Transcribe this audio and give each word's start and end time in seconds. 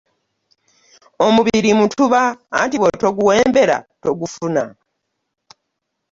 Omubiri 1.25 1.69
mutuba 1.79 2.21
anti 2.59 2.75
bw'otoguwembera 2.81 3.77
togufuna. 4.01 4.63